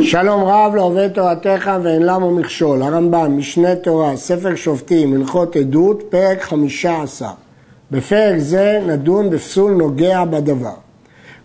שלום 0.00 0.44
רב 0.44 0.74
לא 0.74 0.82
עובד 0.82 1.08
תורתך 1.08 1.70
ואין 1.82 2.02
למה 2.02 2.30
מכשול, 2.30 2.82
הרמב"ם, 2.82 3.38
משנה 3.38 3.76
תורה, 3.76 4.16
ספר 4.16 4.54
שופטים, 4.54 5.14
הלכות 5.14 5.56
עדות, 5.56 6.02
פרק 6.08 6.42
חמישה 6.42 7.02
עשר. 7.02 7.30
בפרק 7.90 8.38
זה 8.38 8.80
נדון 8.86 9.30
בפסול 9.30 9.72
נוגע 9.72 10.24
בדבר. 10.24 10.74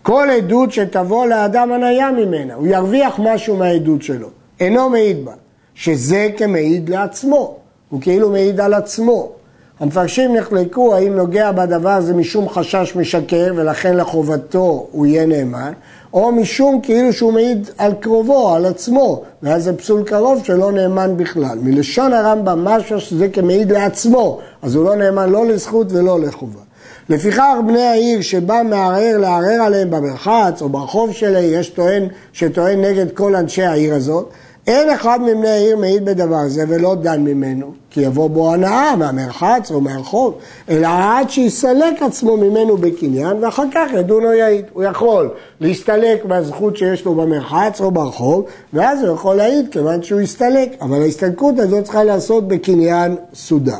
כל 0.02 0.28
עדות 0.36 0.72
שתבוא 0.72 1.26
לאדם 1.26 1.72
הניה 1.72 2.10
ממנה, 2.12 2.54
הוא 2.54 2.66
ירוויח 2.66 3.14
משהו 3.18 3.56
מהעדות 3.56 4.02
שלו, 4.02 4.28
אינו 4.60 4.90
מעיד 4.90 5.24
בה, 5.24 5.32
שזה 5.74 6.28
כמעיד 6.36 6.88
לעצמו, 6.88 7.56
הוא 7.88 8.00
כאילו 8.00 8.30
מעיד 8.30 8.60
על 8.60 8.74
עצמו. 8.74 9.32
המפרשים 9.80 10.36
נחלקו 10.36 10.94
האם 10.94 11.16
נוגע 11.16 11.52
בדבר 11.52 12.00
זה 12.00 12.14
משום 12.14 12.48
חשש 12.48 12.96
משקר 12.96 13.52
ולכן 13.56 13.96
לחובתו 13.96 14.86
הוא 14.90 15.06
יהיה 15.06 15.26
נאמן, 15.26 15.72
או 16.12 16.32
משום 16.32 16.80
כאילו 16.82 17.12
שהוא 17.12 17.32
מעיד 17.32 17.70
על 17.78 17.92
קרובו, 18.00 18.54
על 18.54 18.66
עצמו, 18.66 19.22
ואז 19.42 19.64
זה 19.64 19.76
פסול 19.76 20.02
קרוב 20.02 20.44
שלא 20.44 20.72
נאמן 20.72 21.16
בכלל. 21.16 21.58
מלשון 21.62 22.12
הרמב"ם 22.12 22.64
משהו 22.64 23.00
שזה 23.00 23.28
כמעיד 23.28 23.72
לעצמו, 23.72 24.40
אז 24.62 24.74
הוא 24.74 24.84
לא 24.84 24.96
נאמן 24.96 25.30
לא 25.30 25.46
לזכות 25.46 25.92
ולא 25.92 26.20
לחובה. 26.20 26.60
לפיכך 27.08 27.54
בני 27.66 27.82
העיר 27.82 28.20
שבא 28.20 28.62
מערער 28.64 29.18
לערער 29.18 29.62
עליהם 29.62 29.90
במרחץ 29.90 30.62
או 30.62 30.68
ברחוב 30.68 31.12
שלהם, 31.12 31.44
יש 31.52 31.68
טוען 31.68 32.08
שטוען 32.32 32.80
נגד 32.84 33.10
כל 33.10 33.36
אנשי 33.36 33.62
העיר 33.62 33.94
הזאת, 33.94 34.30
אין 34.66 34.90
אחד 34.90 35.18
מבני 35.22 35.48
העיר 35.48 35.76
מעיד 35.76 36.04
בדבר 36.04 36.48
זה 36.48 36.64
ולא 36.68 36.94
דן 36.94 37.20
ממנו, 37.20 37.72
כי 37.94 38.00
יבוא 38.00 38.30
בו 38.30 38.52
הנאה 38.54 38.96
מהמרחץ 38.96 39.70
או 39.70 39.80
מהרחוב, 39.80 40.38
אלא 40.68 40.88
עד 40.90 41.30
שיסלק 41.30 42.02
עצמו 42.02 42.36
ממנו 42.36 42.76
בקניין 42.76 43.44
ואחר 43.44 43.64
כך 43.74 43.90
ידון 43.94 44.24
או 44.24 44.32
יעיד. 44.32 44.64
הוא 44.72 44.84
יכול 44.84 45.30
להסתלק 45.60 46.24
מהזכות 46.24 46.76
שיש 46.76 47.04
לו 47.04 47.14
במרחץ 47.14 47.80
או 47.80 47.90
ברחוב, 47.90 48.44
ואז 48.72 49.02
הוא 49.02 49.14
יכול 49.14 49.36
להעיד 49.36 49.68
כיוון 49.70 50.02
שהוא 50.02 50.20
הסתלק, 50.20 50.76
אבל 50.80 51.02
ההסתלקות 51.02 51.58
הזאת 51.58 51.84
צריכה 51.84 52.04
לעשות 52.04 52.48
בקניין 52.48 53.16
סודר. 53.34 53.78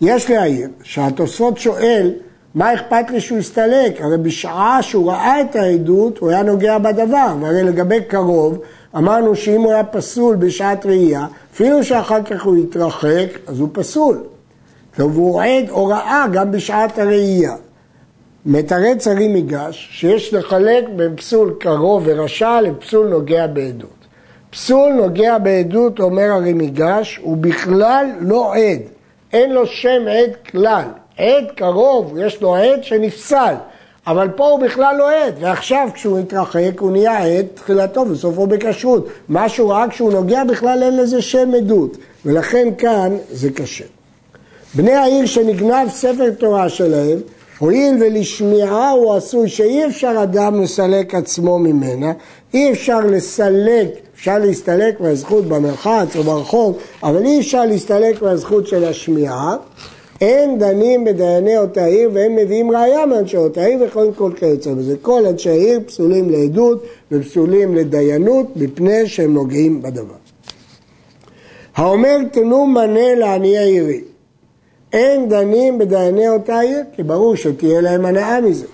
יש 0.00 0.30
להעיר 0.30 0.68
שהתוספות 0.82 1.58
שואל 1.58 2.12
מה 2.56 2.74
אכפת 2.74 3.10
לי 3.10 3.20
שהוא 3.20 3.38
הסתלק? 3.38 4.00
הרי 4.00 4.18
בשעה 4.18 4.82
שהוא 4.82 5.10
ראה 5.10 5.40
את 5.40 5.56
העדות 5.56 6.18
הוא 6.18 6.30
היה 6.30 6.42
נוגע 6.42 6.78
בדבר, 6.78 7.34
והרי 7.40 7.62
לגבי 7.62 8.00
קרוב 8.08 8.58
אמרנו 8.96 9.34
שאם 9.36 9.60
הוא 9.60 9.72
היה 9.72 9.84
פסול 9.84 10.36
בשעת 10.36 10.86
ראייה, 10.86 11.26
אפילו 11.52 11.84
שאחר 11.84 12.22
כך 12.22 12.44
הוא 12.44 12.56
יתרחק, 12.56 13.26
אז 13.46 13.60
הוא 13.60 13.68
פסול. 13.72 14.18
והוא 14.98 15.42
עד 15.42 15.68
הוראה 15.70 16.26
גם 16.32 16.50
בשעת 16.50 16.98
הראייה. 16.98 17.54
מתרץ 18.46 19.08
הרי 19.08 19.28
מיגש 19.28 19.88
שיש 19.92 20.34
לחלק 20.34 20.84
בין 20.96 21.16
פסול 21.16 21.54
קרוב 21.60 22.02
ורשע 22.06 22.60
לפסול 22.60 23.08
נוגע 23.08 23.46
בעדות. 23.46 24.06
פסול 24.50 24.92
נוגע 24.92 25.38
בעדות, 25.38 26.00
אומר 26.00 26.30
הרי 26.32 26.52
מיגש, 26.52 27.20
הוא 27.22 27.36
בכלל 27.36 28.06
לא 28.20 28.54
עד, 28.54 28.80
אין 29.32 29.52
לו 29.52 29.66
שם 29.66 30.02
עד 30.08 30.36
כלל. 30.50 30.84
עד 31.18 31.44
קרוב, 31.54 32.18
יש 32.18 32.42
לו 32.42 32.56
עד 32.56 32.84
שנפסל. 32.84 33.54
אבל 34.06 34.28
פה 34.28 34.46
הוא 34.46 34.60
בכלל 34.60 34.96
לא 34.98 35.10
עד, 35.10 35.34
ועכשיו 35.40 35.88
כשהוא 35.94 36.18
התרחק 36.18 36.80
הוא 36.80 36.92
נהיה 36.92 37.18
עד, 37.18 37.46
תחילתו 37.54 38.04
וסופו 38.08 38.46
בכשרות. 38.46 39.08
מה 39.28 39.48
שהוא 39.48 39.72
ראה 39.72 39.88
כשהוא 39.88 40.12
נוגע 40.12 40.44
בכלל 40.44 40.82
אין 40.82 40.96
לזה 40.96 41.22
שם 41.22 41.54
עדות, 41.54 41.96
ולכן 42.24 42.68
כאן 42.78 43.16
זה 43.30 43.50
קשה. 43.50 43.84
בני 44.74 44.92
העיר 44.92 45.26
שנגנב 45.26 45.88
ספר 45.88 46.30
תורה 46.30 46.68
שלהם, 46.68 47.18
הואיל 47.58 47.96
ולשמיעה 48.00 48.90
הוא 48.90 49.14
עשוי 49.14 49.48
שאי 49.48 49.86
אפשר 49.86 50.14
אדם 50.22 50.62
לסלק 50.62 51.14
עצמו 51.14 51.58
ממנה, 51.58 52.12
אי 52.54 52.72
אפשר 52.72 53.00
לסלק, 53.00 53.88
אפשר 54.16 54.38
להסתלק 54.38 55.00
מהזכות 55.00 55.44
במרחץ 55.44 56.16
או 56.16 56.22
ברחוב, 56.22 56.78
אבל 57.02 57.24
אי 57.24 57.40
אפשר 57.40 57.64
להסתלק 57.64 58.22
מהזכות 58.22 58.66
של 58.66 58.84
השמיעה. 58.84 59.56
אין 60.20 60.58
דנים 60.58 61.04
בדייני 61.04 61.58
אותה 61.58 61.84
עיר 61.84 62.10
ואין 62.12 62.36
מביאים 62.36 62.70
ראייה 62.70 63.06
מאנשי 63.06 63.36
אותה 63.36 63.64
עיר 63.64 63.78
וכל 63.82 64.10
כל 64.16 64.32
כיוצא 64.36 64.74
בזה. 64.74 64.96
כל 65.02 65.26
אנשי 65.26 65.50
העיר 65.50 65.80
פסולים 65.86 66.30
לעדות 66.30 66.86
ופסולים 67.12 67.74
לדיינות 67.74 68.46
מפני 68.56 69.06
שהם 69.06 69.34
נוגעים 69.34 69.82
בדבר. 69.82 70.14
האומר 71.76 72.16
תנו 72.32 72.66
מנה 72.66 73.14
לעניי 73.14 73.58
עירי. 73.58 74.00
אין 74.92 75.28
דנים 75.28 75.78
בדייני 75.78 76.28
אותה 76.28 76.60
עיר, 76.60 76.80
כי 76.92 77.02
ברור 77.02 77.36
שתהיה 77.36 77.80
להם 77.80 78.06
הנאה 78.06 78.40
מזה. 78.40 78.66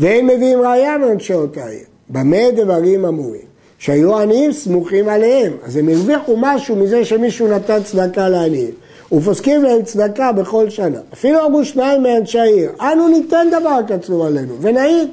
ואין 0.00 0.26
מביאים 0.26 0.60
ראייה 0.60 0.98
מאנשי 0.98 1.34
אותה 1.34 1.66
עיר. 1.66 1.84
במה 2.08 2.50
דברים 2.56 3.04
אמורים? 3.04 3.48
שהיו 3.78 4.18
עניים 4.18 4.52
סמוכים 4.52 5.08
עליהם, 5.08 5.52
אז 5.64 5.76
הם 5.76 5.88
הרוויחו 5.88 6.34
משהו 6.38 6.76
מזה 6.76 7.04
שמישהו 7.04 7.48
נתן 7.48 7.82
צדקה 7.82 8.28
לעניים. 8.28 8.70
ופוסקים 9.12 9.62
להם 9.62 9.82
צדקה 9.82 10.32
בכל 10.32 10.70
שנה. 10.70 10.98
אפילו 11.12 11.46
אמרו 11.46 11.64
שניים 11.64 12.02
מאנשי 12.02 12.38
העיר, 12.38 12.70
אנו 12.80 13.08
ניתן 13.08 13.46
דבר 13.50 13.78
קצוב 13.88 14.22
עלינו, 14.22 14.54
ונעיד. 14.60 15.08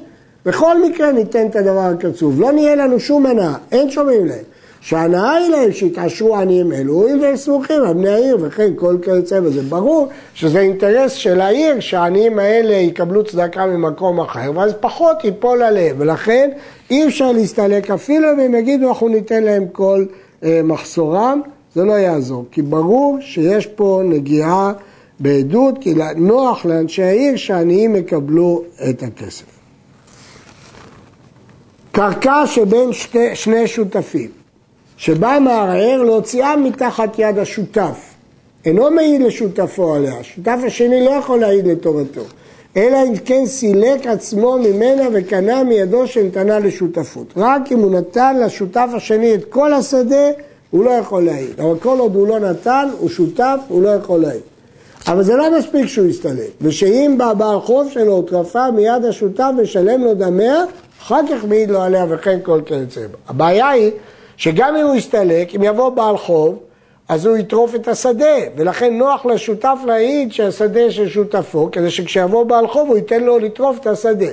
בכל 0.46 0.82
מקרה 0.82 1.12
ניתן 1.12 1.46
את 1.46 1.56
הדבר 1.56 1.80
הקצוב, 1.80 2.40
לא 2.40 2.52
נהיה 2.52 2.74
לנו 2.74 3.00
שום 3.00 3.26
הנאה, 3.26 3.54
אין 3.72 3.90
שומעים 3.90 4.26
להם. 4.26 4.44
שההנאה 4.80 5.32
היא 5.32 5.50
להם 5.50 5.72
שיתעשרו 5.72 6.36
עניים 6.36 6.72
אלו, 6.72 6.94
הואיל 6.94 7.20
והם 7.22 7.36
סמוכים 7.36 7.82
על 7.82 7.94
בני 7.94 8.08
העיר 8.08 8.38
וכן 8.40 8.72
כל 8.76 8.96
כיוצא 9.02 9.40
בזה. 9.40 9.62
ברור 9.62 10.08
שזה 10.34 10.60
אינטרס 10.60 11.12
של 11.12 11.40
העיר 11.40 11.80
שהעניים 11.80 12.38
האלה 12.38 12.74
יקבלו 12.74 13.24
צדקה 13.24 13.66
ממקום 13.66 14.20
אחר, 14.20 14.50
ואז 14.54 14.74
פחות 14.80 15.24
ייפול 15.24 15.62
עליהם, 15.62 15.96
ולכן 15.98 16.50
אי 16.90 17.06
אפשר 17.06 17.32
להסתלק 17.32 17.90
אפילו 17.90 18.32
אם 18.32 18.40
הם 18.40 18.54
יגידו 18.54 18.88
אנחנו 18.88 19.08
ניתן 19.08 19.42
להם 19.42 19.66
כל 19.72 20.04
אה, 20.44 20.60
מחסורם. 20.64 21.40
זה 21.76 21.84
לא 21.84 21.92
יעזור, 21.92 22.44
כי 22.50 22.62
ברור 22.62 23.18
שיש 23.20 23.66
פה 23.66 24.00
נגיעה 24.04 24.72
בעדות, 25.20 25.74
כי 25.80 25.94
נוח 26.16 26.64
לאנשי 26.66 27.02
העיר 27.02 27.36
שהעניים 27.36 27.96
יקבלו 27.96 28.62
את 28.90 29.02
הכסף. 29.02 29.44
קרקע 31.92 32.46
שבין 32.46 32.92
שתי, 32.92 33.34
שני 33.34 33.66
שותפים, 33.66 34.30
שבא 34.96 35.38
מערער 35.40 36.02
להוציאה 36.02 36.56
מתחת 36.56 37.18
יד 37.18 37.38
השותף, 37.38 38.14
אינו 38.64 38.90
מעיד 38.90 39.22
לשותפו 39.22 39.94
עליה, 39.94 40.18
השותף 40.18 40.58
השני 40.66 41.04
לא 41.04 41.10
יכול 41.10 41.40
להעיד 41.40 41.66
לטובתו, 41.66 42.22
אלא 42.76 42.98
אם 43.08 43.16
כן 43.24 43.46
סילק 43.46 44.06
עצמו 44.06 44.58
ממנה 44.58 45.02
וקנה 45.12 45.64
מידו 45.64 46.06
שנתנה 46.06 46.58
לשותפות. 46.58 47.32
רק 47.36 47.72
אם 47.72 47.78
הוא 47.78 47.90
נתן 47.90 48.36
לשותף 48.40 48.88
השני 48.94 49.34
את 49.34 49.44
כל 49.44 49.72
השדה, 49.72 50.30
הוא 50.76 50.84
לא 50.84 50.90
יכול 50.90 51.24
להעיד. 51.24 51.60
אבל 51.60 51.78
כל 51.78 51.98
עוד 51.98 52.14
הוא 52.14 52.28
לא 52.28 52.38
נתן, 52.38 52.88
הוא 52.98 53.08
שותף, 53.08 53.58
הוא 53.68 53.82
לא 53.82 53.88
יכול 53.88 54.20
להעיד. 54.20 54.40
אבל 55.06 55.22
זה 55.22 55.36
לא 55.36 55.58
מספיק 55.58 55.86
שהוא 55.86 56.06
יסתלק. 56.06 56.50
ושאם 56.60 57.14
בא 57.18 57.32
בעל 57.32 57.60
חוב 57.60 57.90
שלו 57.90 58.22
טרפה 58.22 58.70
מיד 58.70 59.04
השותף 59.04 59.50
ושלם 59.58 60.04
לו 60.04 60.14
דמיה, 60.14 60.64
אחר 61.02 61.20
כך 61.30 61.44
מעיד 61.44 61.70
לו 61.70 61.82
עליה 61.82 62.06
וכן 62.08 62.38
כל 62.42 62.60
כיוצא 62.66 63.00
בה. 63.00 63.18
הבעיה 63.28 63.68
היא 63.68 63.90
שגם 64.36 64.76
אם 64.76 64.86
הוא 64.86 64.94
יסתלק, 64.94 65.54
אם 65.54 65.62
יבוא 65.62 65.88
בעל 65.88 66.16
חוב, 66.16 66.58
אז 67.08 67.26
הוא 67.26 67.36
יטרוף 67.36 67.74
את 67.74 67.88
השדה, 67.88 68.36
ולכן 68.56 68.98
נוח 68.98 69.26
לשותף 69.26 69.78
להעיד 69.86 70.32
שהשדה 70.32 70.90
של 70.90 71.08
שותפו, 71.08 71.68
כדי 71.72 71.90
שכשיבוא 71.90 72.44
בעל 72.44 72.66
חוב 72.66 72.88
הוא 72.88 72.96
ייתן 72.96 73.22
לו 73.22 73.38
לטרוף 73.38 73.78
את 73.80 73.86
השדה. 73.86 74.30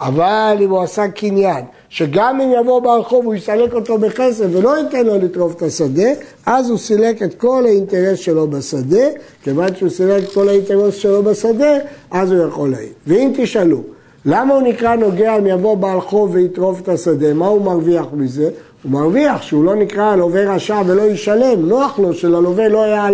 אבל 0.00 0.56
אם 0.60 0.70
הוא 0.70 0.82
עשה 0.82 1.08
קניין, 1.08 1.64
שגם 1.88 2.40
אם 2.40 2.52
יבוא 2.60 2.80
ברחוב 2.80 3.24
הוא 3.24 3.34
יסלק 3.34 3.74
אותו 3.74 3.98
בכסף 3.98 4.44
ולא 4.52 4.78
ייתן 4.78 5.06
לו 5.06 5.18
לטרוף 5.18 5.54
את 5.56 5.62
השדה, 5.62 6.08
אז 6.46 6.70
הוא 6.70 6.78
סילק 6.78 7.22
את 7.22 7.34
כל 7.34 7.64
האינטרס 7.66 8.18
שלו 8.18 8.48
בשדה, 8.48 9.06
כיוון 9.42 9.74
שהוא 9.74 9.90
סילק 9.90 10.24
את 10.24 10.32
כל 10.32 10.48
האינטרס 10.48 10.94
שלו 10.94 11.22
בשדה, 11.22 11.72
אז 12.10 12.32
הוא 12.32 12.48
יכול 12.48 12.70
להעיד. 12.70 12.92
ואם 13.06 13.32
תשאלו, 13.36 13.82
למה 14.24 14.54
הוא 14.54 14.62
נקרא 14.62 14.96
נוגע 14.96 15.38
אם 15.38 15.46
יבוא 15.46 15.76
בעל 15.76 16.00
חוב 16.00 16.30
ויטרוף 16.34 16.80
את 16.80 16.88
השדה? 16.88 17.34
מה 17.34 17.46
הוא 17.46 17.62
מרוויח 17.64 18.06
מזה? 18.12 18.50
הוא 18.86 18.92
מרוויח 18.92 19.42
שהוא 19.42 19.64
לא 19.64 19.74
נקרא 19.74 20.16
לווה 20.16 20.54
רשע 20.54 20.82
ולא 20.86 21.02
ישלם, 21.02 21.68
נוח 21.68 21.98
לו 21.98 22.14
שלמלווה 22.14 22.68
לא 22.68 22.82
היה, 22.82 23.10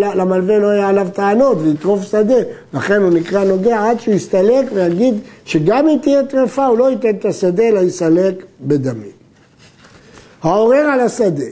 לא 0.58 0.68
היה 0.68 0.88
עליו 0.88 1.08
טענות 1.12 1.58
ויטרוף 1.60 2.02
שדה, 2.02 2.34
לכן 2.74 3.02
הוא 3.02 3.10
נקרא 3.10 3.44
נוגע 3.44 3.88
עד 3.88 4.00
שהוא 4.00 4.14
יסתלק 4.14 4.66
ויגיד 4.74 5.14
שגם 5.44 5.88
אם 5.88 5.98
תהיה 6.02 6.24
טרפה 6.24 6.66
הוא 6.66 6.78
לא 6.78 6.90
ייתן 6.90 7.10
את 7.10 7.24
השדה 7.24 7.62
אלא 7.62 7.80
יסלק 7.80 8.44
בדמים. 8.60 9.10
העורר 10.42 10.86
על 10.86 11.00
השדה, 11.00 11.44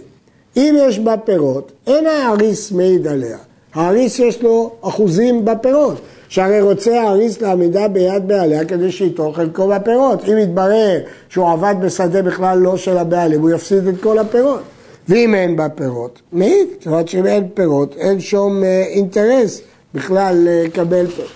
אם 0.56 0.76
יש 0.78 0.98
בה 0.98 1.16
פירות, 1.16 1.72
אין 1.86 2.06
האריס 2.06 2.72
מעיד 2.72 3.06
עליה, 3.06 3.38
האריס 3.74 4.18
יש 4.18 4.42
לו 4.42 4.72
אחוזים 4.80 5.44
בפירות, 5.44 6.00
שהרי 6.30 6.60
רוצה 6.60 7.02
האריס 7.02 7.40
לעמידה 7.40 7.88
ביד 7.88 8.28
בעליה 8.28 8.64
כדי 8.64 8.92
שייטול 8.92 9.34
חלקו 9.34 9.68
בפירות. 9.68 10.28
אם 10.28 10.38
יתברר 10.38 10.98
שהוא 11.28 11.50
עבד 11.50 11.74
בשדה 11.80 12.22
בכלל 12.22 12.58
לא 12.58 12.76
של 12.76 12.98
הבעלים, 12.98 13.40
הוא 13.40 13.50
יפסיד 13.50 13.86
את 13.86 13.94
כל 14.00 14.18
הפירות. 14.18 14.62
ואם 15.08 15.34
אין 15.34 15.56
בה 15.56 15.68
פירות, 15.68 16.20
מעיד, 16.32 16.68
זאת 16.78 16.86
אומרת 16.86 17.08
שאם 17.08 17.26
אין 17.26 17.48
פירות, 17.54 17.96
אין 17.96 18.20
שום 18.20 18.64
אה, 18.64 18.84
אינטרס 18.86 19.60
בכלל 19.94 20.36
לקבל 20.48 21.06
פירות. 21.06 21.30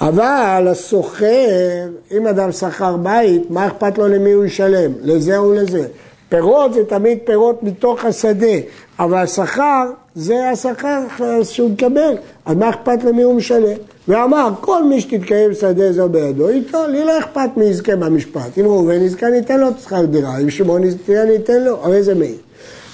אבל 0.00 0.68
הסוחר, 0.70 1.88
אם 2.12 2.26
אדם 2.26 2.52
שכר 2.52 2.96
בית, 2.96 3.50
מה 3.50 3.66
אכפת 3.66 3.98
לו 3.98 4.08
למי 4.08 4.32
הוא 4.32 4.44
ישלם? 4.44 4.92
לזה 5.02 5.38
או 5.38 5.52
לזה? 5.52 5.86
פירות 6.28 6.74
זה 6.74 6.84
תמיד 6.84 7.18
פירות 7.24 7.62
מתוך 7.62 8.04
השדה, 8.04 8.56
אבל 8.98 9.26
שכר 9.26 9.90
זה 10.14 10.48
השכר 10.50 11.00
שהוא 11.42 11.70
מקבל, 11.70 12.14
אז 12.46 12.56
מה 12.56 12.70
אכפת 12.70 13.04
למי 13.04 13.22
הוא 13.22 13.34
משלם? 13.34 13.76
ואמר, 14.08 14.50
כל 14.60 14.84
מי 14.84 15.00
שתתקיים 15.00 15.54
שדה 15.54 15.92
זו 15.92 16.08
בידו, 16.08 16.48
איתו, 16.48 16.86
לי 16.88 17.04
לא 17.04 17.18
אכפת 17.18 17.50
מי 17.56 17.64
יזכה 17.64 17.96
במשפט. 17.96 18.58
אם 18.60 18.64
ראובן 18.64 19.02
יזכה, 19.02 19.28
ניתן 19.28 19.60
לו 19.60 19.68
שכר 19.82 20.04
דירה, 20.04 20.38
אם 20.38 20.50
שמעון 20.50 20.84
יזכה, 20.84 21.24
ניתן 21.24 21.62
לו, 21.64 21.76
הרי 21.82 22.02
זה 22.02 22.14
מעיד. 22.14 22.36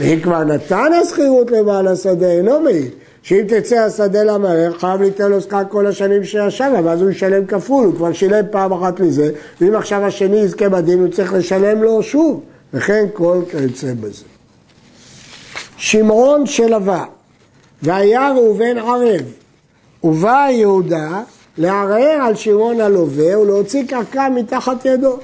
ואם 0.01 0.21
כבר 0.23 0.45
נתן 0.45 0.93
השכירות 1.03 1.51
לבעל 1.51 1.89
השדה, 1.89 2.31
אינו 2.31 2.61
מעיד. 2.61 2.91
שאם 3.23 3.45
תצא 3.49 3.77
השדה 3.77 4.25
למהר, 4.25 4.73
חייב 4.79 5.03
ליתן 5.03 5.31
לו 5.31 5.41
שכר 5.41 5.63
כל 5.69 5.87
השנים 5.87 6.25
שישב, 6.25 6.71
ואז 6.85 7.03
הוא 7.03 7.11
ישלם 7.11 7.47
כפול, 7.47 7.85
הוא 7.87 7.95
כבר 7.95 8.13
שילם 8.13 8.45
פעם 8.51 8.73
אחת 8.73 9.01
לזה, 9.01 9.31
ואם 9.61 9.75
עכשיו 9.75 10.05
השני 10.05 10.37
יזכה 10.37 10.69
בדין, 10.69 11.01
הוא 11.01 11.09
צריך 11.09 11.35
לשלם 11.35 11.83
לו 11.83 12.03
שוב, 12.03 12.41
וכן 12.75 13.07
כל 13.13 13.43
כיוצא 13.51 13.95
בזה. 14.01 14.25
שמעון 15.77 16.47
שלווה, 16.47 17.05
והיה 17.83 18.33
ראובן 18.33 18.79
ערב, 18.79 19.23
ובא 20.05 20.47
יהודה 20.51 21.23
לערער 21.59 22.19
על 22.27 22.35
שמעון 22.35 22.81
הלווה 22.81 23.39
ולהוציא 23.39 23.85
קרקע 23.89 24.29
מתחת 24.29 24.85
ידו. 24.85 25.17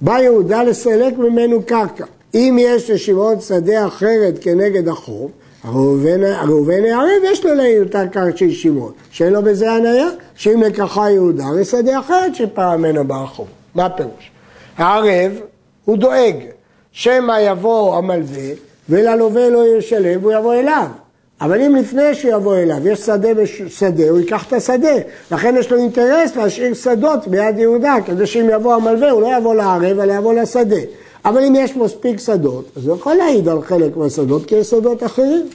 בא 0.00 0.18
יהודה 0.18 0.62
לסלק 0.62 1.18
ממנו 1.18 1.62
קרקע. 1.62 2.04
אם 2.34 2.56
יש 2.60 2.90
לשמעון 2.90 3.40
שדה 3.40 3.86
אחרת 3.86 4.38
כנגד 4.40 4.88
החוב, 4.88 5.30
ראובן 5.64 6.84
הערב 6.84 7.22
יש 7.24 7.44
לו 7.44 7.54
ליותר 7.54 8.06
קרקע 8.06 8.36
של 8.36 8.50
שמעון, 8.50 8.92
שאין 9.10 9.32
לו 9.32 9.42
בזה 9.42 9.72
הניה, 9.72 10.08
שאם 10.34 10.62
לקחה 10.62 11.10
יהודה, 11.10 11.44
הרי 11.44 11.64
שדה 11.64 11.98
אחרת 11.98 12.34
שפעם 12.34 12.80
ממנו 12.80 13.04
בא 13.04 13.22
החוב. 13.22 13.46
מה 13.74 13.86
הפירוש? 13.86 14.30
הערב 14.76 15.32
הוא 15.84 15.96
דואג 15.96 16.36
שמא 16.92 17.40
יבוא 17.40 17.96
המלווה 17.96 18.50
וללווה 18.88 19.48
לא 19.48 19.76
ישלם 19.78 20.20
והוא 20.20 20.32
יבוא 20.32 20.54
אליו. 20.54 20.86
אבל 21.40 21.60
אם 21.60 21.76
לפני 21.76 22.14
שיבוא 22.14 22.56
אליו 22.56 22.88
יש 22.88 22.98
שדה 23.00 23.34
בשדה, 23.34 24.08
הוא 24.10 24.18
ייקח 24.18 24.46
את 24.48 24.52
השדה. 24.52 24.94
לכן 25.30 25.54
יש 25.58 25.72
לו 25.72 25.78
אינטרס 25.78 26.36
להשאיר 26.36 26.74
שדות 26.74 27.28
ביד 27.28 27.58
יהודה, 27.58 27.96
כדי 28.06 28.26
שאם 28.26 28.48
יבוא 28.52 28.74
המלווה 28.74 29.10
הוא 29.10 29.22
לא 29.22 29.36
יבוא 29.36 29.54
לערב, 29.54 29.98
אלא 29.98 30.12
יבוא 30.12 30.34
לשדה. 30.34 30.80
אבל 31.24 31.44
אם 31.44 31.54
יש 31.56 31.76
מספיק 31.76 32.18
שדות, 32.18 32.64
אז 32.76 32.86
הוא 32.86 32.96
יכול 32.96 33.14
להעיד 33.14 33.48
על 33.48 33.62
חלק 33.62 33.96
מהשדות, 33.96 34.46
כי 34.46 34.54
יש 34.54 34.66
שדות 34.66 35.02
אחרים. 35.02 35.48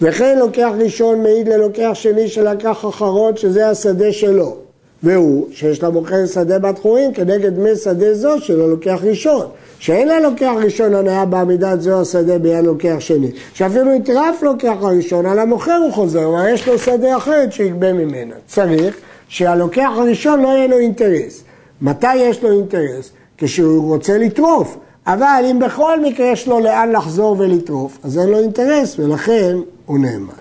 וכן 0.00 0.38
לוקח 0.38 0.70
ראשון 0.78 1.22
מעיד 1.22 1.48
ללוקח 1.48 1.90
שני 1.94 2.28
שלקח 2.28 2.84
אחרון, 2.88 3.36
שזה 3.36 3.68
השדה 3.68 4.12
שלו. 4.12 4.67
והוא, 5.02 5.46
שיש 5.52 5.82
למוכר 5.82 6.26
שדה 6.26 6.58
בת 6.58 6.78
חורים, 6.78 7.12
כנגד 7.14 7.54
דמי 7.54 7.76
שדה 7.76 8.14
זו 8.14 8.40
שלו 8.40 8.70
לוקח 8.70 8.98
ראשון. 9.02 9.46
שאין 9.78 10.08
לה 10.08 10.20
לוקח 10.20 10.52
ראשון 10.64 10.94
הנאה 10.94 11.24
בעמידת 11.24 11.80
זו 11.80 12.00
השדה 12.00 12.38
ביד 12.38 12.64
לוקח 12.64 12.96
שני. 12.98 13.30
שאפילו 13.54 13.94
יטרף 13.94 14.42
לוקח 14.42 14.74
הראשון, 14.80 15.26
על 15.26 15.38
המוכר 15.38 15.80
הוא 15.84 15.92
חוזר, 15.92 16.28
אבל 16.28 16.48
יש 16.48 16.68
לו 16.68 16.78
שדה 16.78 17.16
אחרת 17.16 17.52
שיגבה 17.52 17.92
ממנה. 17.92 18.34
צריך 18.46 18.96
שהלוקח 19.28 19.90
הראשון 19.96 20.42
לא 20.42 20.48
יהיה 20.48 20.66
לו 20.66 20.78
אינטרס. 20.78 21.42
מתי 21.82 22.16
יש 22.16 22.42
לו 22.42 22.52
אינטרס? 22.52 23.10
כשהוא 23.38 23.94
רוצה 23.94 24.18
לטרוף. 24.18 24.76
אבל 25.06 25.44
אם 25.50 25.58
בכל 25.58 26.00
מקרה 26.00 26.26
יש 26.26 26.48
לו 26.48 26.60
לאן 26.60 26.92
לחזור 26.92 27.36
ולטרוף, 27.38 27.98
אז 28.02 28.18
אין 28.18 28.28
לו 28.28 28.38
אינטרס 28.38 28.98
ולכן 28.98 29.56
הוא 29.86 29.98
נאמן. 29.98 30.34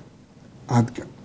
עד 0.68 0.90
כאן. 0.90 1.17